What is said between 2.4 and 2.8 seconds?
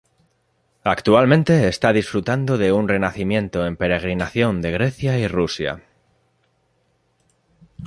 de